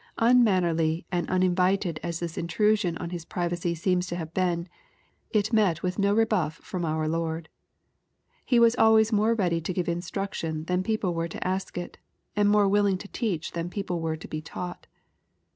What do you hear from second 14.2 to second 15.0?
be taught.